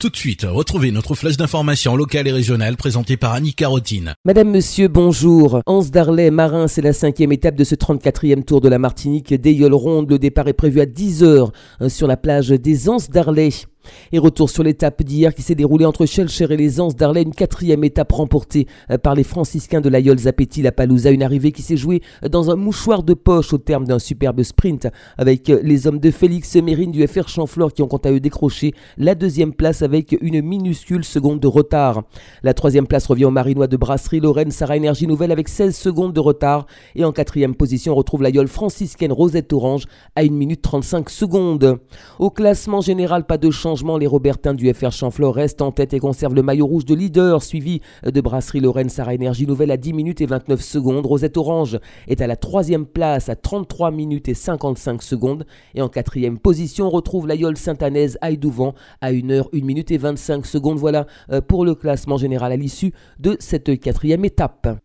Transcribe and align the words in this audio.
Tout 0.00 0.08
de 0.08 0.16
suite, 0.16 0.46
retrouvez 0.48 0.92
notre 0.92 1.14
flèche 1.14 1.36
d'information 1.36 1.94
locale 1.94 2.26
et 2.26 2.32
régionale 2.32 2.78
présentée 2.78 3.18
par 3.18 3.34
Annie 3.34 3.52
Carotine. 3.52 4.14
Madame, 4.24 4.48
Monsieur, 4.48 4.88
bonjour. 4.88 5.60
Anse 5.66 5.90
d'Arlet, 5.90 6.30
Marin, 6.30 6.68
c'est 6.68 6.80
la 6.80 6.94
cinquième 6.94 7.32
étape 7.32 7.54
de 7.54 7.64
ce 7.64 7.74
34e 7.74 8.42
tour 8.42 8.62
de 8.62 8.70
la 8.70 8.78
Martinique 8.78 9.34
des 9.34 9.62
Ronde. 9.70 10.08
Le 10.08 10.18
départ 10.18 10.48
est 10.48 10.54
prévu 10.54 10.80
à 10.80 10.86
10h 10.86 11.50
euh, 11.82 11.90
sur 11.90 12.06
la 12.06 12.16
plage 12.16 12.48
des 12.48 12.88
Anses 12.88 13.10
d'Arlet. 13.10 13.50
Et 14.12 14.18
retour 14.18 14.50
sur 14.50 14.62
l'étape 14.62 15.02
d'hier 15.02 15.34
qui 15.34 15.42
s'est 15.42 15.54
déroulée 15.54 15.84
entre 15.84 16.06
Schellcher 16.06 16.46
et 16.50 16.56
les 16.56 16.80
Anses 16.80 16.96
d'Arlay, 16.96 17.22
une 17.22 17.34
quatrième 17.34 17.84
étape 17.84 18.12
remportée 18.12 18.66
euh, 18.90 18.98
par 18.98 19.14
les 19.14 19.24
franciscains 19.24 19.80
de 19.80 19.88
l'Aïol 19.88 20.18
Zapetti, 20.18 20.62
la 20.62 20.72
Palouza, 20.72 21.10
une 21.10 21.22
arrivée 21.22 21.52
qui 21.52 21.62
s'est 21.62 21.76
jouée 21.76 22.02
euh, 22.24 22.28
dans 22.28 22.50
un 22.50 22.56
mouchoir 22.56 23.02
de 23.02 23.14
poche 23.14 23.52
au 23.52 23.58
terme 23.58 23.86
d'un 23.86 23.98
superbe 23.98 24.42
sprint 24.42 24.88
avec 25.16 25.48
euh, 25.50 25.60
les 25.62 25.86
hommes 25.86 25.98
de 25.98 26.10
Félix 26.10 26.56
Mérine 26.56 26.90
du 26.90 27.06
FR 27.06 27.28
Champflore 27.28 27.72
qui 27.72 27.82
ont 27.82 27.88
quant 27.88 27.98
à 27.98 28.10
eux 28.10 28.20
décroché 28.20 28.74
la 28.98 29.14
deuxième 29.14 29.54
place 29.54 29.82
avec 29.82 30.16
une 30.20 30.42
minuscule 30.42 31.04
seconde 31.04 31.40
de 31.40 31.46
retard. 31.46 32.02
La 32.42 32.54
troisième 32.54 32.86
place 32.86 33.06
revient 33.06 33.24
au 33.26 33.30
Marinois 33.30 33.66
de 33.66 33.76
Brasserie 33.76 34.20
Lorraine 34.20 34.50
Sarah 34.50 34.76
Énergie 34.76 35.06
Nouvelle 35.06 35.32
avec 35.32 35.48
16 35.48 35.76
secondes 35.76 36.12
de 36.12 36.20
retard 36.20 36.66
et 36.94 37.04
en 37.04 37.12
quatrième 37.12 37.54
position 37.54 37.92
on 37.92 37.96
retrouve 37.96 38.22
l'Aïol 38.22 38.48
franciscaine 38.48 39.12
Rosette 39.12 39.52
Orange 39.52 39.84
à 40.16 40.22
1 40.22 40.30
minute 40.30 40.62
35 40.62 41.10
secondes. 41.10 41.78
Au 42.18 42.30
classement 42.30 42.80
général, 42.80 43.24
pas 43.24 43.38
de 43.38 43.50
les 43.98 44.06
Robertins 44.06 44.54
du 44.54 44.72
FR 44.72 44.90
Champfleur 44.90 45.34
restent 45.34 45.62
en 45.62 45.70
tête 45.70 45.94
et 45.94 46.00
conservent 46.00 46.34
le 46.34 46.42
maillot 46.42 46.66
rouge 46.66 46.84
de 46.84 46.94
leader, 46.94 47.42
suivi 47.42 47.80
de 48.04 48.20
Brasserie 48.20 48.60
Lorraine 48.60 48.88
Sarah 48.88 49.14
Énergie 49.14 49.46
Nouvelle 49.46 49.70
à 49.70 49.76
10 49.76 49.92
minutes 49.92 50.20
et 50.20 50.26
29 50.26 50.60
secondes. 50.60 51.06
Rosette 51.06 51.36
Orange 51.36 51.78
est 52.08 52.20
à 52.20 52.26
la 52.26 52.36
troisième 52.36 52.84
place 52.84 53.28
à 53.28 53.36
33 53.36 53.90
minutes 53.92 54.28
et 54.28 54.34
55 54.34 55.02
secondes. 55.02 55.46
Et 55.74 55.82
en 55.82 55.88
quatrième 55.88 56.38
position, 56.38 56.86
on 56.86 56.90
retrouve 56.90 57.28
l'Aïole 57.28 57.56
Sainte-Anaise 57.56 58.18
Aïdouvent 58.20 58.72
à 59.00 59.12
1 59.12 59.30
heure, 59.30 59.48
1 59.54 59.64
minute 59.64 59.90
et 59.92 59.98
25 59.98 60.44
secondes. 60.46 60.78
Voilà 60.78 61.06
euh, 61.30 61.40
pour 61.40 61.64
le 61.64 61.74
classement 61.74 62.16
général 62.16 62.52
à 62.52 62.56
l'issue 62.56 62.92
de 63.18 63.36
cette 63.38 63.78
quatrième 63.78 64.24
étape. 64.24 64.80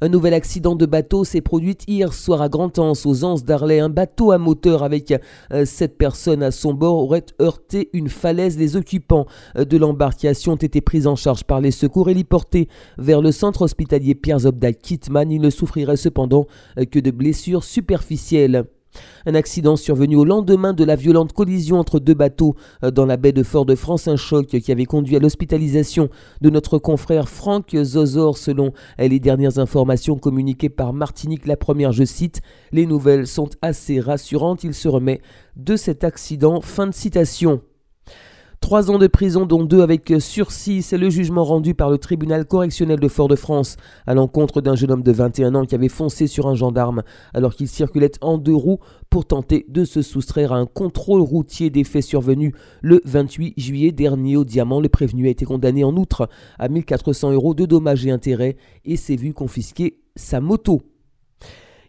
Un 0.00 0.08
nouvel 0.08 0.32
accident 0.32 0.76
de 0.76 0.86
bateau 0.86 1.24
s'est 1.24 1.40
produit 1.40 1.76
hier 1.88 2.12
soir 2.12 2.40
à 2.40 2.48
Grand-Anse, 2.48 3.04
aux 3.04 3.24
Anses 3.24 3.44
d'Arlay. 3.44 3.80
Un 3.80 3.88
bateau 3.88 4.30
à 4.30 4.38
moteur 4.38 4.84
avec 4.84 5.12
euh, 5.52 5.64
sept 5.64 5.98
personnes 5.98 6.44
à 6.44 6.52
son 6.52 6.72
bord 6.72 6.98
aurait 6.98 7.26
heurté 7.40 7.90
une 7.92 8.08
falaise. 8.08 8.56
Les 8.58 8.76
occupants 8.76 9.26
euh, 9.56 9.64
de 9.64 9.76
l'embarcation 9.76 10.52
ont 10.52 10.56
été 10.56 10.80
pris 10.80 11.08
en 11.08 11.16
charge 11.16 11.42
par 11.42 11.60
les 11.60 11.72
secours 11.72 12.08
et 12.08 12.12
héliportés 12.12 12.68
vers 12.96 13.20
le 13.20 13.32
centre 13.32 13.62
hospitalier 13.62 14.14
Pierre 14.14 14.40
Zobda 14.40 14.72
Kitman. 14.72 15.32
Ils 15.32 15.40
ne 15.40 15.50
souffriraient 15.50 15.96
cependant 15.96 16.46
euh, 16.78 16.84
que 16.84 17.00
de 17.00 17.10
blessures 17.10 17.64
superficielles. 17.64 18.66
Un 19.26 19.34
accident 19.34 19.76
survenu 19.76 20.16
au 20.16 20.24
lendemain 20.24 20.72
de 20.72 20.84
la 20.84 20.96
violente 20.96 21.32
collision 21.32 21.78
entre 21.78 21.98
deux 21.98 22.14
bateaux 22.14 22.54
euh, 22.82 22.90
dans 22.90 23.06
la 23.06 23.16
baie 23.16 23.32
de 23.32 23.42
Fort-de-France, 23.42 24.08
un 24.08 24.16
choc 24.16 24.46
qui 24.46 24.72
avait 24.72 24.84
conduit 24.84 25.16
à 25.16 25.18
l'hospitalisation 25.18 26.08
de 26.40 26.50
notre 26.50 26.78
confrère 26.78 27.28
Franck 27.28 27.76
Zozor 27.76 28.38
selon 28.38 28.72
les 28.98 29.20
dernières 29.20 29.58
informations 29.58 30.16
communiquées 30.16 30.68
par 30.68 30.92
Martinique. 30.92 31.46
La 31.46 31.56
première, 31.56 31.92
je 31.92 32.04
cite, 32.04 32.40
les 32.72 32.86
nouvelles 32.86 33.26
sont 33.26 33.50
assez 33.62 34.00
rassurantes, 34.00 34.64
il 34.64 34.74
se 34.74 34.88
remet 34.88 35.20
de 35.56 35.76
cet 35.76 36.04
accident. 36.04 36.60
Fin 36.60 36.86
de 36.86 36.94
citation. 36.94 37.60
Trois 38.60 38.90
ans 38.90 38.98
de 38.98 39.06
prison, 39.06 39.46
dont 39.46 39.62
deux 39.62 39.82
avec 39.82 40.12
sursis, 40.18 40.82
c'est 40.82 40.98
le 40.98 41.10
jugement 41.10 41.44
rendu 41.44 41.74
par 41.74 41.90
le 41.90 41.96
tribunal 41.96 42.44
correctionnel 42.44 42.98
de 42.98 43.08
Fort-de-France 43.08 43.76
à 44.06 44.14
l'encontre 44.14 44.60
d'un 44.60 44.74
jeune 44.74 44.90
homme 44.90 45.02
de 45.02 45.12
21 45.12 45.54
ans 45.54 45.64
qui 45.64 45.76
avait 45.76 45.88
foncé 45.88 46.26
sur 46.26 46.48
un 46.48 46.54
gendarme 46.54 47.02
alors 47.32 47.54
qu'il 47.54 47.68
circulait 47.68 48.10
en 48.20 48.36
deux 48.36 48.54
roues 48.54 48.80
pour 49.10 49.26
tenter 49.26 49.64
de 49.68 49.84
se 49.84 50.02
soustraire 50.02 50.52
à 50.52 50.56
un 50.56 50.66
contrôle 50.66 51.20
routier 51.20 51.70
des 51.70 51.84
faits 51.84 52.02
survenus 52.02 52.52
le 52.82 53.00
28 53.04 53.54
juillet 53.56 53.92
dernier 53.92 54.36
au 54.36 54.44
Diamant. 54.44 54.80
Le 54.80 54.88
prévenu 54.88 55.28
a 55.28 55.30
été 55.30 55.44
condamné 55.44 55.84
en 55.84 55.96
outre 55.96 56.28
à 56.58 56.68
1400 56.68 57.32
euros 57.32 57.54
de 57.54 57.64
dommages 57.64 58.04
et 58.06 58.10
intérêts 58.10 58.56
et 58.84 58.96
s'est 58.96 59.16
vu 59.16 59.32
confisquer 59.32 60.00
sa 60.16 60.40
moto. 60.40 60.82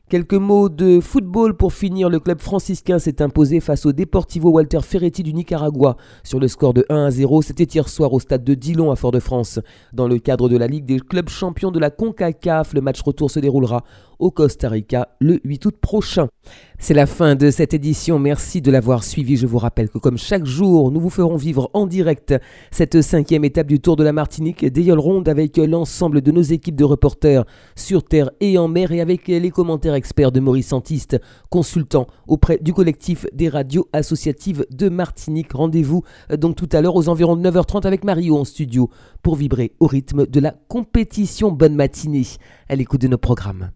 Quelques 0.10 0.34
mots 0.34 0.70
de 0.70 1.00
football 1.02 1.56
pour 1.56 1.72
finir. 1.72 2.10
Le 2.10 2.20
club 2.20 2.42
franciscain 2.42 2.98
s'est 2.98 3.22
imposé 3.22 3.60
face 3.60 3.86
au 3.86 3.92
Deportivo 3.92 4.50
Walter 4.50 4.80
Ferretti 4.82 5.22
du 5.22 5.36
Nicaragua 5.36 5.98
sur 6.24 6.40
le 6.40 6.48
score 6.48 6.74
de 6.74 6.84
1 6.90 7.06
à 7.06 7.12
0. 7.12 7.44
C'était 7.44 7.66
hier 7.66 7.88
soir 7.88 8.12
au 8.12 8.20
stade 8.20 8.44
de 8.44 8.56
Dillon 8.56 8.90
à 8.90 8.96
Fort-de-France. 8.96 9.60
Dans 9.94 10.08
le 10.08 10.18
cadre 10.18 10.50
de 10.50 10.58
la 10.58 10.66
Ligue 10.66 10.86
des 10.86 11.00
clubs 11.00 11.30
champions 11.30 11.70
de 11.70 11.78
la 11.78 11.92
CONCACAF, 11.92 12.74
le 12.74 12.82
match 12.82 13.04
retour 13.04 13.30
se 13.30 13.40
déroulera 13.40 13.84
au 14.18 14.32
Costa 14.32 14.68
Rica 14.68 15.10
le 15.20 15.40
8 15.44 15.66
août 15.68 15.76
prochain. 15.80 16.28
C'est 16.82 16.94
la 16.94 17.08
fin 17.08 17.36
de 17.36 17.52
cette 17.52 17.74
édition. 17.74 18.20
Merci 18.20 18.62
de 18.62 18.72
l'avoir 18.72 19.04
suivi. 19.04 19.36
Je 19.36 19.46
vous 19.46 19.58
rappelle 19.58 19.90
que 19.90 19.98
comme 19.98 20.18
chaque 20.18 20.46
jour, 20.46 20.92
nous 20.92 21.02
vous 21.02 21.10
ferons 21.10 21.36
vivre 21.36 21.70
en 21.74 21.86
direct 21.86 22.34
cette 22.72 23.02
cinquième 23.02 23.44
étape 23.44 23.68
du 23.68 23.82
Tour 23.82 23.98
de 23.98 24.04
la 24.04 24.14
Martinique 24.14 24.66
des 24.66 24.90
Ronde 24.94 25.28
avec 25.28 25.58
l'ensemble 25.58 26.22
de 26.22 26.32
nos 26.32 26.42
équipes 26.42 26.78
de 26.78 26.86
reporters 26.86 27.44
sur 27.76 28.02
terre 28.02 28.32
et 28.40 28.58
en 28.58 28.70
mer 28.70 28.94
et 28.94 29.02
avec 29.02 29.28
les 29.28 29.52
commentaires 29.52 29.94
experts 29.94 30.32
de 30.32 30.40
Maurice 30.40 30.70
Santiste, 30.70 31.20
consultant 31.50 32.08
auprès 32.28 32.58
du 32.62 32.72
collectif 32.72 33.26
des 33.34 33.50
radios 33.50 33.90
associatives 33.92 34.66
de 34.72 34.88
Martinique. 34.88 35.52
Rendez-vous 35.52 36.04
donc 36.38 36.56
tout 36.56 36.70
à 36.72 36.80
l'heure 36.80 36.96
aux 36.96 37.10
environs 37.10 37.36
de 37.36 37.48
9h30 37.48 37.86
avec 37.86 38.06
Mario 38.06 38.38
en 38.38 38.46
studio 38.46 38.90
pour 39.22 39.36
vibrer 39.36 39.74
au 39.82 39.86
rythme 39.86 40.26
de 40.26 40.40
la 40.40 40.56
compétition. 40.70 41.52
Bonne 41.52 41.76
matinée 41.76 42.26
à 42.70 42.78
l'écoute 42.78 43.02
de 43.02 43.10
nos 43.10 43.18
programmes. 43.18 43.72